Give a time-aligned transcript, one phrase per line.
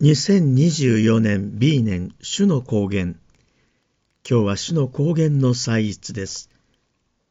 [0.00, 3.06] 2024年 B 年主の高原。
[3.06, 3.18] 今
[4.22, 6.50] 日は主の高原の祭日です。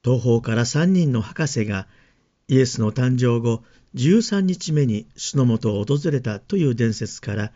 [0.03, 1.87] 東方から3人の博士が
[2.49, 3.63] イエスの誕生後
[3.95, 7.53] 13日目に主のもとを訪れたという伝説から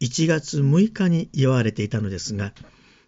[0.00, 2.54] 1月6日に祝われていたのですが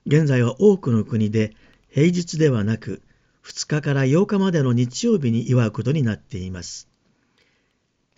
[0.07, 1.55] 現在は多くの国で
[1.89, 3.01] 平日ではなく
[3.47, 6.87] 2日から8日までの日曜日に祝うことになっています。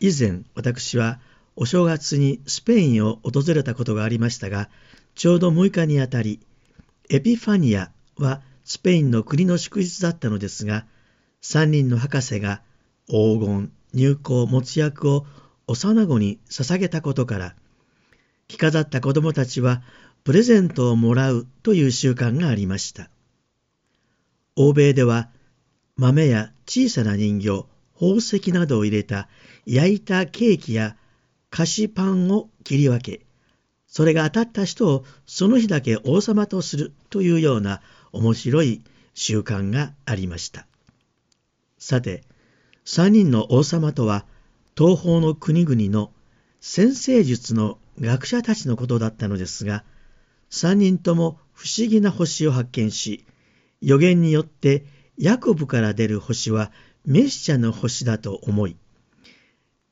[0.01, 1.21] 以前私は
[1.61, 4.69] お正月にスペインを訪れたことがありましたが
[5.17, 6.39] ちょうど6日にあたり
[7.11, 10.87] エピファニアはスペインの国の祝日だったのですが
[11.43, 12.63] 3人の博士が
[13.09, 15.27] 黄金入港没薬を
[15.67, 17.57] 幼子に捧げたことから
[18.47, 19.83] 着飾った子供たちは
[20.23, 23.11] プレゼントをもらうという習慣がありました。
[24.55, 25.29] 欧米では
[25.97, 27.65] 豆や小さな人形
[27.95, 29.29] 宝石などを入れた
[29.67, 30.97] 焼いたケーキや
[31.51, 33.27] 菓子パンを切り分け、
[33.87, 37.81] それが当たった人をその日だけ王様とするというような
[38.13, 38.83] 面白い
[39.15, 40.67] 習慣がありました。
[41.79, 42.23] さて、
[42.85, 44.27] 三人の王様とは
[44.77, 46.13] 東方の国々の
[46.61, 49.85] 先生術の学者たちのことだったのですが、
[50.51, 53.25] 三人とも不思議な星を発見し、
[53.81, 54.85] 予言によって
[55.17, 56.71] ヤコブから出る星は
[57.05, 58.77] メシアの星だと思い、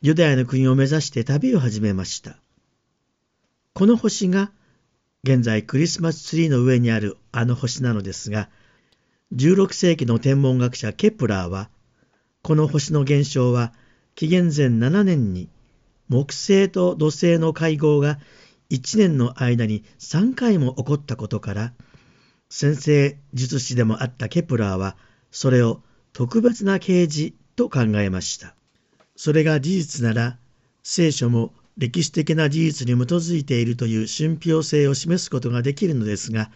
[0.02, 2.36] ユダヤの国を目指して旅を始めました。
[3.72, 4.52] この星が
[5.24, 8.50] 現在クリスマスツリーの上にあるあの星なのですが、
[9.34, 11.70] 16世紀の天文学者ケプラーは、
[12.42, 13.72] この星の現象は
[14.14, 15.48] 紀元前7年に
[16.08, 18.18] 木星と土星の会合が
[18.70, 21.72] 1年の間に3回も起こったことから、
[22.50, 24.96] 占星術師でもあったケプラーは、
[25.30, 25.80] それを
[26.12, 28.54] 特別な啓示と考えました。
[29.16, 30.38] それが事実なら、
[30.82, 36.50] 聖書も歴史的な事実に基づいているという信憑性を示すことができるのですが、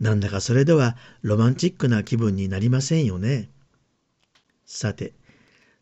[0.00, 3.50] なんだかそれではロマンチックな気分になりませんよね。
[4.64, 5.12] さて、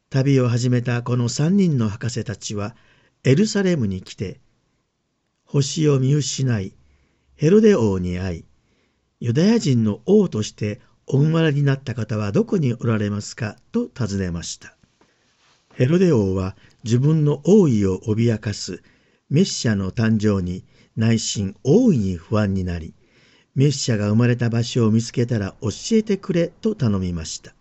[0.08, 2.76] 旅を始めたこの三人の博士たちは
[3.24, 4.40] エルサレムに来て、
[5.44, 6.72] 星を見失い、
[7.34, 8.44] ヘロデ王に会い、
[9.20, 14.75] ユダヤ人の王としてお生まれになった方はどこにおられますかと尋ねました。
[15.76, 18.82] ヘロデ王は自分の王位を脅かす
[19.28, 20.64] メッシャの誕生に
[20.96, 22.94] 内心大いに不安になり、
[23.54, 27.54] メッシャが生まれた場所を見つけたら教えてくれと頼みました。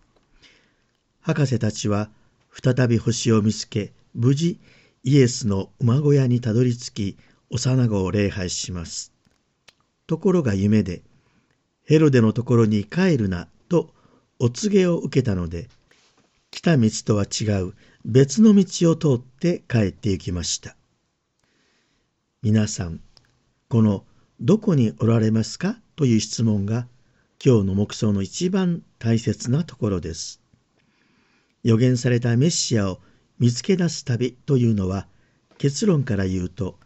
[1.20, 2.08] 博士たちは
[2.52, 4.58] 再び星を見つけ、無事
[5.04, 7.16] イエスの馬小屋にたどり着き、
[7.50, 9.12] 幼子を礼拝します。
[10.06, 11.02] ところが夢で、
[11.84, 13.90] ヘロデのところに帰るなと
[14.38, 15.68] お告げを受けたので、
[16.50, 17.74] 来た道とは違う
[18.08, 20.76] 別の道を通って帰って行きました。
[22.40, 23.00] 皆さん、
[23.68, 24.04] この
[24.40, 25.80] どこにおられますか？
[25.96, 26.86] という質問が
[27.44, 30.40] 今日の目想の一番大切なところです。
[31.64, 33.00] 予言されたメシアを
[33.40, 35.08] 見つけ出す旅というのは
[35.58, 36.78] 結論から言うと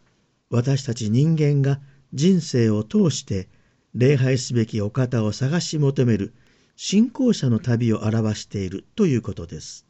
[0.49, 1.79] 私たち人間が
[2.13, 3.47] 人生を通して
[3.93, 6.33] 礼拝すべきお方を探し求める
[6.75, 9.85] 信仰者の旅を表しているということです。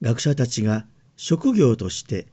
[0.00, 0.86] 学者たちが
[1.16, 2.26] 職業として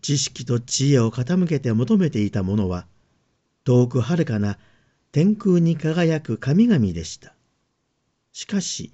[0.00, 2.86] 知識と知恵を傾けて求めていたものは
[3.64, 4.58] 遠く遥かな
[5.12, 7.34] 天空に輝く神々でした。
[8.32, 8.92] しかし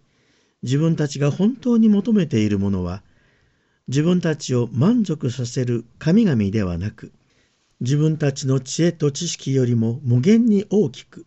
[0.63, 3.03] 自分たちが本当に求めているものは
[3.89, 7.13] 自分たちを満足させる神々ではなく
[7.81, 11.27] 自分たちの知恵と知識よりも無限に大きく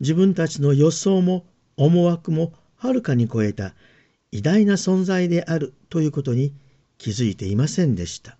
[0.00, 1.44] 自分たちの予想も
[1.76, 3.74] 思惑もはるかに超えた
[4.34, 6.52] 偉大な存在であるということに
[6.98, 8.36] 気づいていませんでした。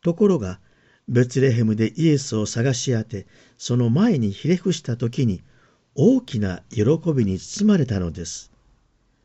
[0.00, 0.58] ところが、
[1.06, 3.26] ベツレヘムでイエスを探し当て、
[3.58, 5.42] その前にひれ伏した時に
[5.94, 6.82] 大きな喜
[7.14, 8.50] びに包まれたのです。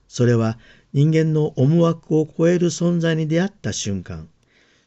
[0.10, 0.60] それは
[0.92, 4.28] 人間の思惑を超える存在に出会った瞬間、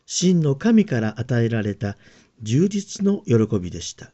[0.04, 1.96] 真の神から与えられた
[2.42, 4.12] 充実の喜びでした。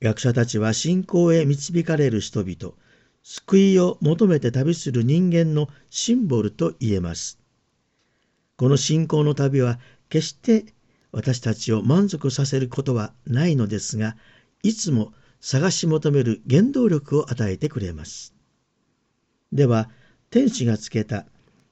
[0.00, 2.74] 学者たちは信仰へ導かれる人々、
[3.26, 7.38] 救いを求めて旅する人間のシンボルと言えます。
[8.56, 9.80] この信仰の旅は
[10.10, 10.66] 決して
[11.10, 14.14] 私たちを満足させることはないのですが、
[14.62, 18.34] いつも探し求める原動力を与えてくれます。
[19.52, 19.88] では、
[20.28, 21.24] 天使がつけた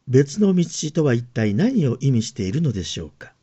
[0.09, 3.35] 別の道とは一体何を意味しているのでしょうか。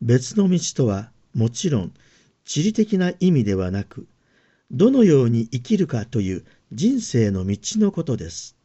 [0.00, 1.92] 別の道とはもちろん
[2.44, 4.08] 地理的な意味ではなく、
[4.72, 8.56] どのように生きるかという人生の道のことです。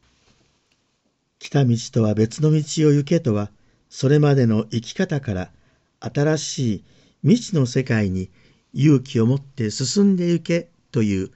[1.37, 2.57] 来た道とは別の道
[2.87, 3.51] を行けとは、
[3.89, 5.51] それまでの生き方から
[5.99, 6.83] 新しい
[7.21, 8.31] 未知の世界に
[8.73, 11.31] 勇気を持って進んで行けという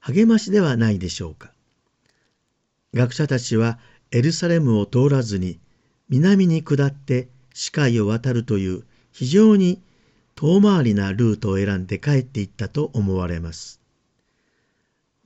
[0.00, 1.52] 励ましではないでしょうか。
[2.94, 3.78] 学者たちは
[4.10, 5.60] エルサレムを通らずに
[6.08, 9.80] 南に下って視界を渡るという非常に
[10.34, 13.80] 遠回りなルートを選んで帰っていったと思われます。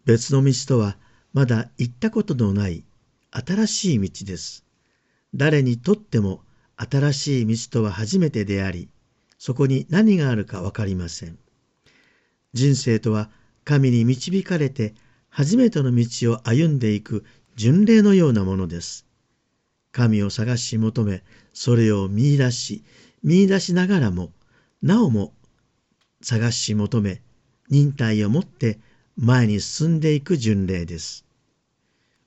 [0.05, 0.97] 別の道とは
[1.33, 2.85] まだ行ったことのない
[3.31, 4.65] 新しい道です。
[5.35, 6.43] 誰にとっても
[6.77, 8.89] 新しい道とは初めてであり、
[9.39, 11.39] そこに何があるかわかりません。
[12.53, 13.31] 人生とは
[13.65, 14.95] 神に導かれて
[15.31, 17.25] 初めての道を歩んでいく
[17.57, 19.07] 巡礼のようなものです。
[19.93, 21.23] 神を探し求め、
[21.53, 22.83] それを見出し、
[23.23, 24.33] 見出しながらも、
[24.83, 25.33] なおも
[26.23, 27.23] 探し求め、
[27.69, 28.81] 忍耐をもって
[29.17, 31.25] 前に進んでいく巡礼です。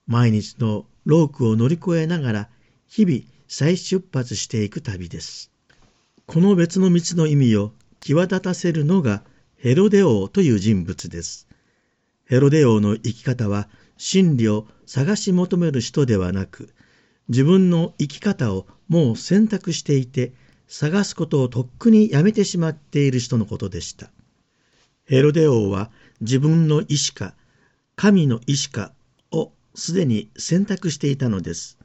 [0.07, 2.49] 毎日のロークを乗り越えながら、
[2.87, 5.51] 日々再出発していく旅です。
[6.25, 9.23] この別の道の意味を際立たせるのが
[9.57, 11.47] ヘロデ王という人物です。
[12.25, 13.67] ヘロデ王の生き方は
[13.97, 16.69] 真理を探し求める人ではなく、
[17.29, 20.33] 自分の生き方をもう選択していて、
[20.67, 24.11] 探すことをとっくにやめてしまっている人のことでした。
[25.05, 25.91] ヘロデ王は
[26.21, 27.33] 自分の意志か、
[27.95, 28.93] 神の意志か
[29.31, 31.77] をすでに選択していたのです。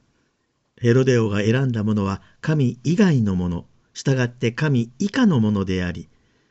[0.76, 6.08] ヘロデ王が選んだものは神以外のもの、従って神以下のものであり、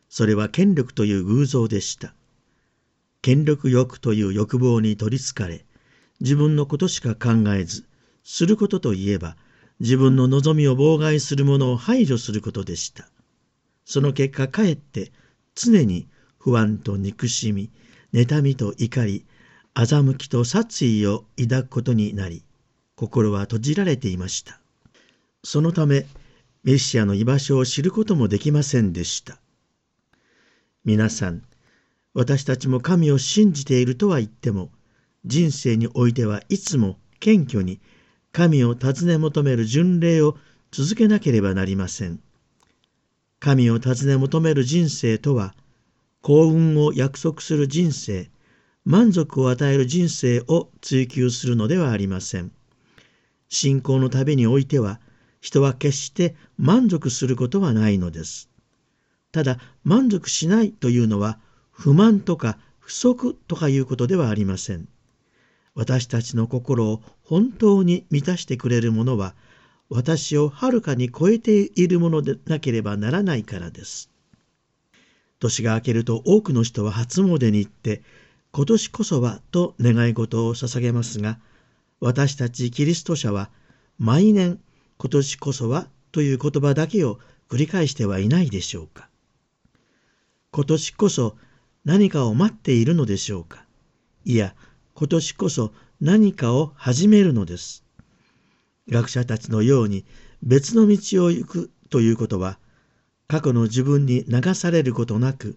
[0.09, 2.13] それは権力という偶像でした。
[3.21, 5.65] 権力欲という欲望に取りつかれ、
[6.19, 7.85] 自分のことしか考えず、
[8.23, 9.37] することといえば、
[9.79, 13.09] 自分の望みを妨害するものを排除することでした。
[13.85, 15.11] その結果かえって
[15.55, 16.07] 常に
[16.39, 17.69] 不安と憎しみ、
[18.13, 19.25] 妬みと怒り、
[19.75, 22.44] 欺きと殺意を抱くことになり、
[22.95, 24.59] 心は閉じられていました。
[25.44, 26.07] そのため、
[26.63, 29.39] メシアの居場所を知ることもできませんでした。
[30.83, 31.44] 皆さん、
[32.13, 34.71] 私たちも神を信じているとは言っても、
[35.25, 37.80] 人生においてはいつも謙虚に
[38.31, 40.38] 神を尋ね求める巡礼を
[40.71, 42.21] 続けなければなりません。
[43.39, 45.56] 神を尋ね求める人生とは、
[46.21, 48.30] 幸運を約束する人生、
[48.83, 52.51] 満足を与える人生を追求するのではありません。
[53.48, 55.00] 信仰の旅においては、
[55.42, 58.50] 人は決して満足することはないのです。
[59.31, 61.39] ただ、満足しないというのは、
[61.71, 64.88] 不満とか不足とかいうことではありません。
[65.75, 69.36] 私たちの心を本当に満たしてくれるものは、
[69.88, 74.10] 私をはるかに超えているものでなければならないからです。
[75.39, 78.01] 年が明けると多くの人は初詣に行って、
[78.51, 81.39] 今年こそはと願い事を捧げますが、
[82.00, 83.50] 私たちキリスト者は
[83.97, 84.59] 毎年
[84.97, 87.19] 今年こそはという言葉だけを
[87.50, 89.09] 繰り返してはいないでしょうか。
[90.51, 91.38] 今年こそ
[91.85, 93.65] 何かを待っているのでしょうか。
[94.25, 94.56] いや、
[94.94, 95.71] 今年こそ
[96.01, 97.83] 何かを始めるのです。
[98.89, 100.06] 学者たちのように
[100.44, 102.59] 別の道を行くということは、
[103.29, 105.55] 過去の自分に流されることなく、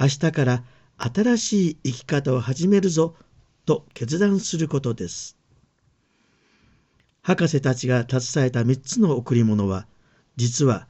[0.00, 0.64] 明日から
[0.96, 3.14] 新しい生き方を始めるぞ
[3.66, 5.36] と決断することです。
[7.20, 9.86] 博士たちが携えた三つの贈り物は、
[10.36, 10.88] 実は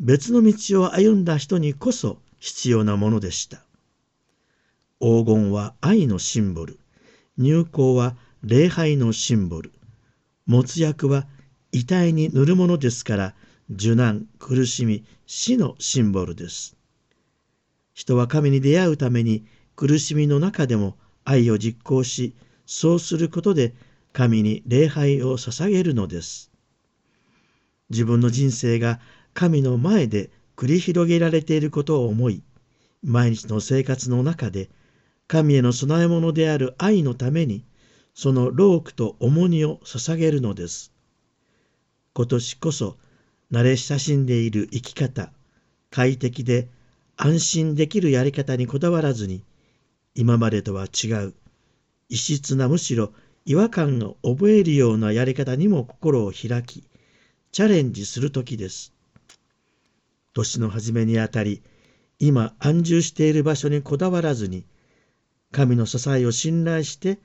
[0.00, 3.58] 別の道を歩んだ人にこそ必要なものでした。
[5.00, 6.80] 黄金は愛のシンボル、
[7.36, 9.70] 入香は礼拝のシンボル、
[10.48, 11.28] 没薬は
[11.70, 13.34] 遺体に塗るものですから、
[13.70, 16.76] 受難、苦しみ、死のシンボルです。
[17.92, 19.44] 人は神に出会うために
[19.76, 22.34] 苦しみの中でも愛を実行し、
[22.64, 23.74] そうすることで
[24.12, 26.50] 神に礼拝を捧げるのです。
[27.90, 29.00] 自分の人生が
[29.34, 32.42] 神の前で繰り広げられていることを思い、
[33.02, 34.70] 毎日の生活の中で
[35.26, 37.64] 神への供え物である愛のために、
[38.14, 40.92] その労苦と重荷を捧げるのです。
[42.14, 42.96] 今年こそ
[43.50, 45.32] 慣れ親しんでいる生き方、
[45.90, 46.68] 快適で
[47.16, 49.42] 安心できるやり方にこだわらずに、
[50.14, 51.34] 今までとは違う、
[52.08, 53.12] 異質なむしろ
[53.44, 56.84] 違和感を覚えるようなやり方にも心を開き、
[57.50, 58.92] チャレンジする時です。
[60.34, 61.62] 年の初めにあたり、
[62.18, 64.66] 今安住している場所にこだわらずに、
[65.50, 67.18] 神の支えを信頼して、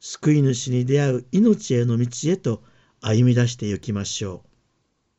[0.00, 2.62] 救い主に出会う命への道へと
[3.00, 4.47] 歩み出してゆきましょう。